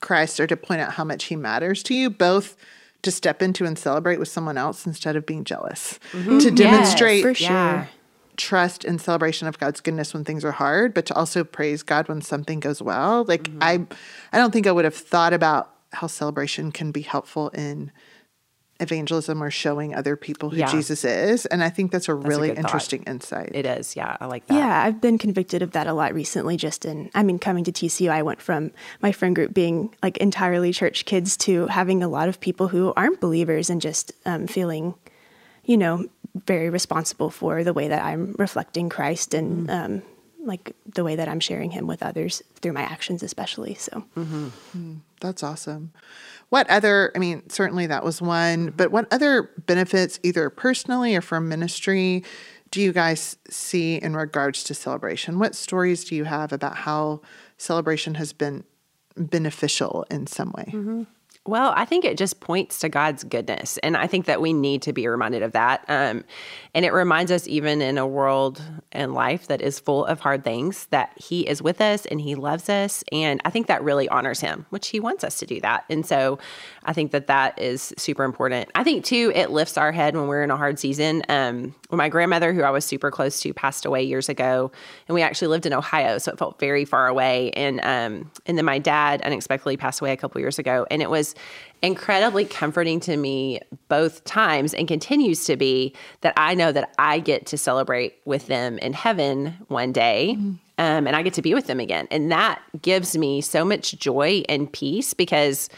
[0.00, 2.56] Christ or to point out how much he matters to you, both
[3.02, 5.98] to step into and celebrate with someone else instead of being jealous.
[6.12, 6.38] Mm-hmm.
[6.38, 7.50] To demonstrate yes, for sure.
[7.50, 7.86] Yeah
[8.36, 12.08] trust and celebration of God's goodness when things are hard, but to also praise God
[12.08, 13.24] when something goes well.
[13.24, 13.62] Like mm-hmm.
[13.62, 13.86] I
[14.32, 17.92] I don't think I would have thought about how celebration can be helpful in
[18.80, 20.70] evangelism or showing other people who yeah.
[20.70, 21.46] Jesus is.
[21.46, 23.10] And I think that's a that's really a interesting thought.
[23.10, 23.50] insight.
[23.54, 23.96] It is.
[23.96, 24.16] Yeah.
[24.20, 24.54] I like that.
[24.54, 24.82] Yeah.
[24.82, 28.10] I've been convicted of that a lot recently, just in, I mean, coming to TCU,
[28.10, 32.28] I went from my friend group being like entirely church kids to having a lot
[32.28, 34.94] of people who aren't believers and just um, feeling,
[35.64, 36.06] you know,
[36.46, 39.94] very responsible for the way that I'm reflecting Christ and mm-hmm.
[39.94, 40.02] um,
[40.44, 43.74] like the way that I'm sharing Him with others through my actions, especially.
[43.74, 44.48] So mm-hmm.
[44.76, 45.92] mm, that's awesome.
[46.48, 47.12] What other?
[47.14, 52.22] I mean, certainly that was one, but what other benefits, either personally or from ministry,
[52.70, 55.38] do you guys see in regards to celebration?
[55.38, 57.20] What stories do you have about how
[57.58, 58.64] celebration has been
[59.16, 60.70] beneficial in some way?
[61.46, 63.78] Well, I think it just points to God's goodness.
[63.78, 65.84] And I think that we need to be reminded of that.
[65.88, 66.24] Um,
[66.74, 68.60] and it reminds us, even in a world
[68.92, 72.34] and life that is full of hard things, that He is with us and He
[72.34, 73.04] loves us.
[73.12, 75.84] And I think that really honors Him, which He wants us to do that.
[75.88, 76.38] And so
[76.86, 78.70] I think that that is super important.
[78.74, 81.22] I think, too, it lifts our head when we're in a hard season.
[81.28, 84.70] Um, when my grandmother, who I was super close to, passed away years ago,
[85.08, 87.50] and we actually lived in Ohio, so it felt very far away.
[87.50, 91.10] And um, and then my dad unexpectedly passed away a couple years ago, and it
[91.10, 91.34] was
[91.82, 97.18] incredibly comforting to me both times, and continues to be that I know that I
[97.18, 100.36] get to celebrate with them in heaven one day.
[100.38, 100.52] Mm-hmm.
[100.78, 102.06] Um, and I get to be with them again.
[102.10, 105.70] And that gives me so much joy and peace because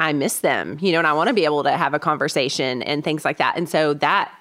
[0.00, 2.82] I miss them, you know, and I want to be able to have a conversation
[2.82, 3.56] and things like that.
[3.56, 4.32] And so that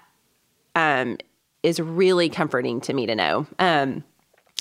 [0.73, 1.17] um,
[1.63, 3.45] is really comforting to me to know.
[3.59, 4.05] Um,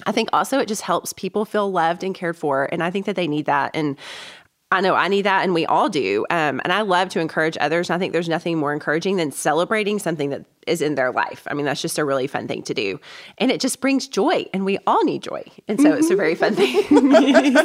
[0.07, 2.69] I think also it just helps people feel loved and cared for.
[2.71, 3.71] And I think that they need that.
[3.75, 3.97] And
[4.71, 6.27] I know I need that, and we all do.
[6.29, 7.89] Um, and I love to encourage others.
[7.89, 11.47] And I think there's nothing more encouraging than celebrating something that is in their life.
[11.51, 13.01] I mean, that's just a really fun thing to do.
[13.39, 15.43] And it just brings joy, and we all need joy.
[15.69, 15.99] And so mm-hmm.
[15.99, 17.57] it's a very fun thing.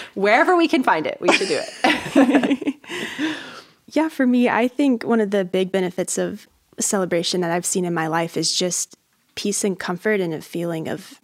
[0.14, 2.58] Wherever we can find it, we should do it.
[3.92, 6.46] yeah, for me, I think one of the big benefits of
[6.78, 8.96] celebration that I've seen in my life is just
[9.34, 11.20] peace and comfort and a feeling of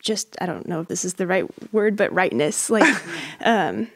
[0.00, 2.70] just I don't know if this is the right word, but rightness.
[2.78, 3.02] Like
[3.40, 3.88] um,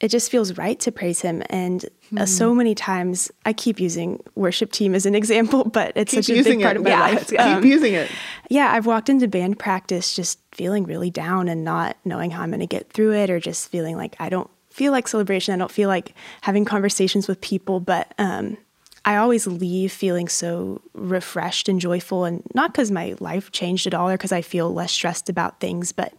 [0.00, 1.42] it just feels right to praise him.
[1.50, 1.84] And
[2.16, 2.58] uh, so hmm.
[2.58, 6.42] many times, I keep using worship team as an example, but it's keep such a
[6.42, 7.28] big part of my yeah, life.
[7.28, 8.10] Keep um, using it.
[8.48, 12.50] Yeah, I've walked into band practice just feeling really down and not knowing how I'm
[12.50, 15.52] going to get through it, or just feeling like I don't feel like celebration.
[15.52, 18.56] I don't feel like having conversations with people, but um,
[19.04, 23.92] I always leave feeling so refreshed and joyful, and not because my life changed at
[23.92, 26.14] all or because I feel less stressed about things, but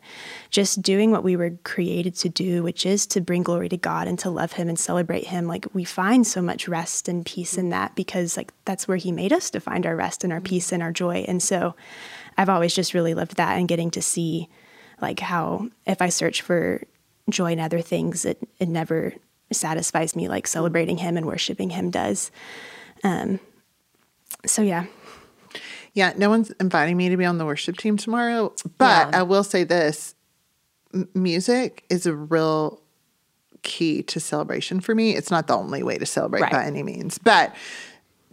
[0.51, 4.07] just doing what we were created to do, which is to bring glory to God
[4.07, 5.47] and to love Him and celebrate Him.
[5.47, 9.11] Like we find so much rest and peace in that because like that's where He
[9.11, 11.25] made us to find our rest and our peace and our joy.
[11.27, 11.75] And so
[12.37, 14.49] I've always just really loved that and getting to see
[15.01, 16.83] like how if I search for
[17.31, 19.13] joy in other things, it, it never
[19.51, 22.31] satisfies me like celebrating Him and worshiping Him does.
[23.03, 23.39] Um,
[24.45, 24.85] so yeah.
[25.93, 29.19] Yeah, no one's inviting me to be on the worship team tomorrow, but Yeah.
[29.19, 30.15] I will say this
[30.93, 32.81] M- music is a real
[33.63, 35.15] key to celebration for me.
[35.15, 36.51] It's not the only way to celebrate Right.
[36.51, 37.53] by any means, but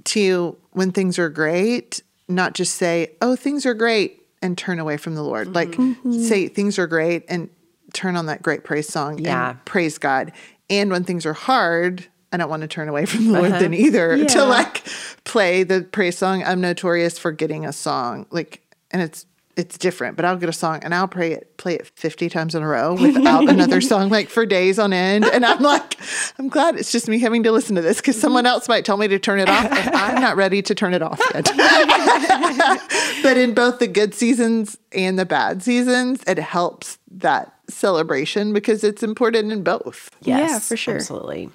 [0.04, 4.96] to when things are great, not just say, "Oh, things are great," and turn away
[4.96, 5.54] from the Lord.
[5.54, 5.76] Like
[6.12, 7.48] say things are great and
[7.92, 9.50] turn on that great praise song Yeah.
[9.50, 10.32] and praise God.
[10.70, 13.72] And when things are hard, I don't want to turn away from the Lord then
[13.72, 13.82] uh-huh.
[13.82, 14.82] either to like
[15.24, 16.42] play the praise song.
[16.44, 19.26] I'm notorious for getting a song like, and it's
[19.58, 22.54] it's different, but I'll get a song and I'll play it play it 50 times
[22.54, 25.24] in a row without another song like for days on end.
[25.24, 25.98] And I'm like,
[26.38, 28.96] I'm glad it's just me having to listen to this because someone else might tell
[28.96, 31.44] me to turn it off and I'm not ready to turn it off yet.
[33.24, 38.84] but in both the good seasons and the bad seasons, it helps that celebration because
[38.84, 40.10] it's important in both.
[40.22, 40.96] Yeah, for sure.
[40.96, 41.50] Absolutely.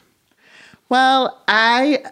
[0.89, 2.03] Well, I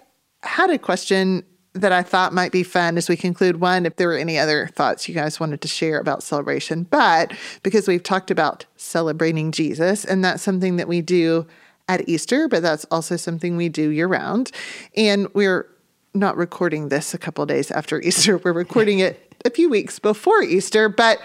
[0.43, 3.61] had a question that I thought might be fun as we conclude.
[3.61, 7.31] One, if there were any other thoughts you guys wanted to share about celebration, but
[7.63, 11.47] because we've talked about celebrating Jesus, and that's something that we do
[11.87, 14.51] at Easter, but that's also something we do year round.
[14.97, 15.67] And we're
[16.13, 20.43] not recording this a couple days after Easter, we're recording it a few weeks before
[20.43, 21.19] Easter, but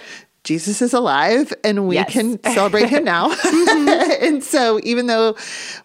[0.47, 2.13] Jesus is alive and we Yes.
[2.13, 3.31] can celebrate him now.
[4.23, 5.37] and so, even though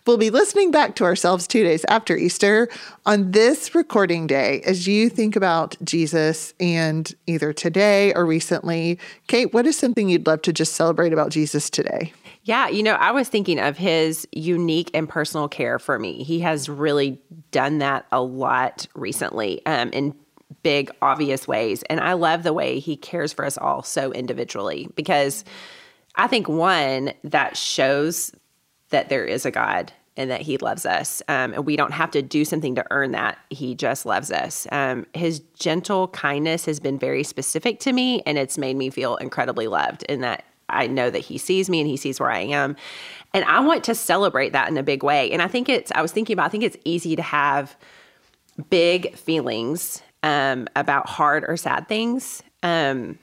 [0.06, 2.69] we'll be listening back to ourselves two days after Easter,
[3.06, 9.52] on this recording day, as you think about Jesus and either today or recently, Kate,
[9.52, 12.13] what is something you'd love to just celebrate about Jesus today?
[12.43, 16.24] Yeah, you know, I was thinking of his unique and personal care for me.
[16.24, 17.19] He has really
[17.52, 20.15] done that a lot recently um, in
[20.63, 21.84] big, obvious ways.
[21.84, 25.43] And I love the way he cares for us all so individually because
[26.15, 28.32] I think, one, that shows
[28.89, 31.21] that there is a God and that he loves us.
[31.30, 33.38] Um, and we don't have to do something to earn that.
[33.50, 34.67] He just loves us.
[34.71, 39.15] Um, his gentle kindness has been very specific to me, and it's made me feel
[39.17, 42.41] incredibly loved in that I know that he sees me and he sees where I
[42.41, 42.76] am.
[43.34, 45.32] And I want to celebrate that in a big way.
[45.32, 47.76] And I think it's, I was thinking about, I think it's easy to have
[48.69, 52.44] big feelings um, about hard or sad things.
[52.64, 53.18] Um,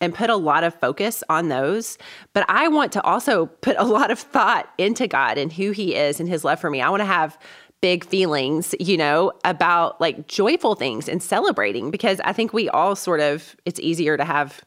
[0.00, 1.98] and put a lot of focus on those.
[2.32, 5.96] But I want to also put a lot of thought into God and who He
[5.96, 6.80] is and His love for me.
[6.80, 7.36] I want to have
[7.80, 12.96] big feelings, you know, about like joyful things and celebrating because I think we all
[12.96, 14.62] sort of, it's easier to have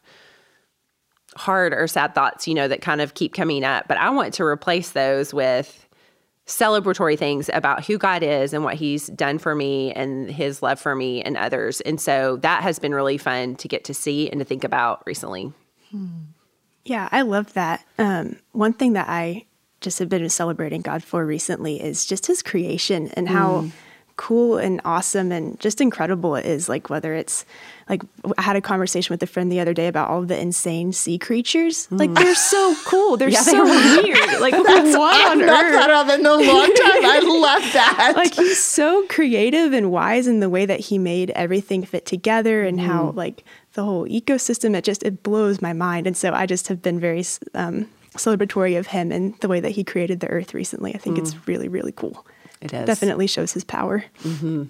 [1.36, 3.88] hard or sad thoughts, you know, that kind of keep coming up.
[3.88, 5.88] But I want to replace those with
[6.48, 10.80] celebratory things about who God is and what He's done for me and His love
[10.80, 11.82] for me and others.
[11.82, 15.04] And so that has been really fun to get to see and to think about
[15.06, 15.54] recently.
[16.84, 17.86] Yeah, I love that.
[17.98, 19.46] Um, one thing that I
[19.82, 23.68] just have been celebrating God for recently is just his creation and how
[24.22, 26.70] cool and awesome and just incredible it is.
[26.70, 27.44] Like, whether it's
[27.90, 28.04] like,
[28.38, 31.18] I had a conversation with a friend the other day about all the insane sea
[31.18, 31.88] creatures.
[31.88, 32.00] Mm.
[32.00, 33.18] Like, they're so cool.
[33.18, 34.04] They're Yeah, they so are.
[34.04, 34.40] weird.
[34.40, 35.74] Like, what I've on not earth?
[35.74, 37.04] thought of in a long time.
[37.04, 38.14] I love that.
[38.16, 42.64] like he's so creative and wise in the way that he made everything fit together
[42.64, 43.18] and how mm-hmm.
[43.18, 46.82] like the whole ecosystem it just it blows my mind and so i just have
[46.82, 50.94] been very um, celebratory of him and the way that he created the earth recently
[50.94, 51.48] i think it's mm.
[51.48, 52.26] really really cool
[52.62, 52.86] It is.
[52.86, 54.64] definitely shows his power mm-hmm.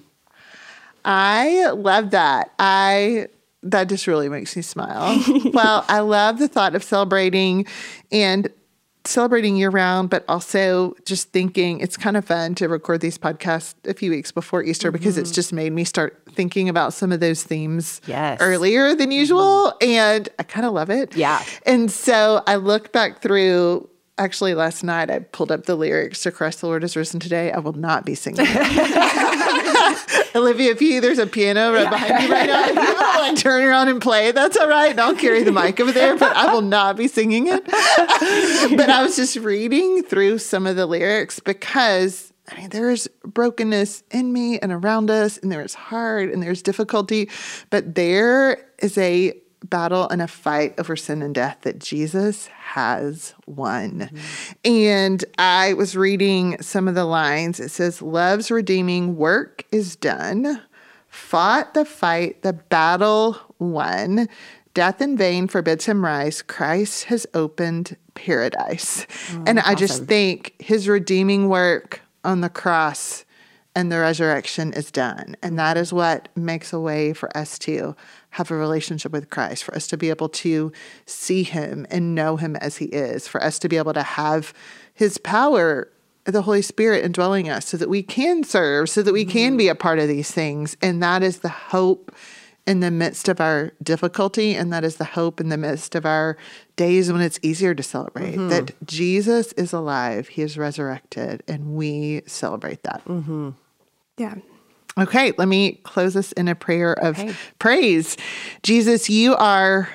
[1.04, 2.52] I love that.
[2.60, 3.28] I
[3.64, 5.24] that just really makes me smile.
[5.54, 7.66] well, I love the thought of celebrating
[8.12, 8.50] and
[9.06, 13.74] celebrating year round, but also just thinking it's kind of fun to record these podcasts
[13.86, 15.36] a few weeks before Easter because it's mm-hmm.
[15.36, 18.40] just made me start thinking about some of those themes Yes.
[18.42, 19.20] earlier than mm-hmm.
[19.20, 19.74] usual.
[19.82, 21.16] And I kind of love it.
[21.16, 21.44] Yeah.
[21.66, 23.88] And so I looked back through.
[24.22, 27.52] Actually, last night I pulled up the lyrics to Christ the Lord is risen today.
[27.52, 28.42] I will not be singing.
[30.36, 33.20] Olivia, if you there's a piano right behind you right now, if you want to
[33.20, 34.92] like turn around and play, that's all right.
[34.92, 37.66] And I'll carry the mic over there, but I will not be singing it.
[38.78, 43.10] but I was just reading through some of the lyrics because I mean there is
[43.26, 47.28] brokenness in me and around us, and there is hard and there's difficulty,
[47.72, 53.34] but there is a battle and a fight over sin and death that Jesus has
[53.46, 54.10] won.
[54.12, 54.18] Mm-hmm.
[54.66, 57.60] And I was reading some of the lines.
[57.60, 60.62] It says, Love's redeeming work is done,
[61.08, 64.28] fought the fight, the battle won.
[64.74, 66.42] Death in vain forbids him rise.
[66.42, 69.06] Christ has opened paradise.
[69.34, 69.78] Oh, and I awesome.
[69.78, 73.26] just think his redeeming work on the cross
[73.76, 75.36] and the resurrection is done.
[75.42, 77.96] And that is what makes a way for us to
[78.32, 80.72] have a relationship with Christ, for us to be able to
[81.06, 84.54] see him and know him as he is, for us to be able to have
[84.94, 85.92] his power,
[86.24, 89.32] the Holy Spirit indwelling us, so that we can serve, so that we mm-hmm.
[89.32, 90.78] can be a part of these things.
[90.82, 92.12] And that is the hope
[92.68, 96.06] in the midst of our difficulty, and that is the hope in the midst of
[96.06, 96.38] our
[96.76, 98.50] days when it's easier to celebrate mm-hmm.
[98.50, 103.04] that Jesus is alive, He is resurrected, and we celebrate that.
[103.06, 103.50] Mm-hmm.
[104.18, 104.36] Yeah.
[104.98, 107.34] Okay, let me close this in a prayer of okay.
[107.60, 108.18] praise.
[108.62, 109.90] Jesus, you are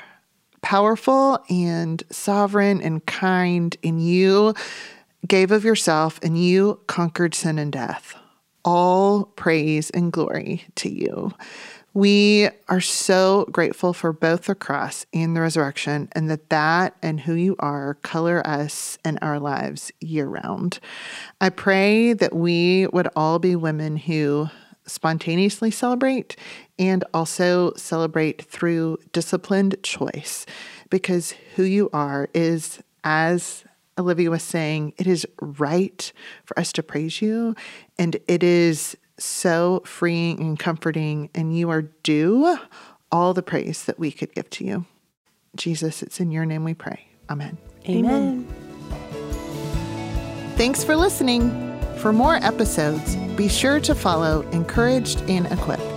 [0.62, 4.54] powerful and sovereign and kind, and you
[5.26, 8.14] gave of yourself and you conquered sin and death.
[8.64, 11.32] All praise and glory to you.
[11.94, 17.20] We are so grateful for both the cross and the resurrection, and that that and
[17.20, 20.78] who you are color us and our lives year round.
[21.40, 24.48] I pray that we would all be women who
[24.86, 26.36] spontaneously celebrate
[26.78, 30.46] and also celebrate through disciplined choice,
[30.90, 33.64] because who you are is as
[33.98, 36.12] Olivia was saying, it is right
[36.44, 37.54] for us to praise you,
[37.98, 42.58] and it is so freeing and comforting, and you are due
[43.10, 44.84] all the praise that we could give to you.
[45.54, 47.08] Jesus, it's in your name we pray.
[47.30, 47.56] Amen.
[47.88, 48.46] Amen.
[50.56, 51.75] Thanks for listening.
[52.06, 55.95] For more episodes, be sure to follow Encouraged and Equipped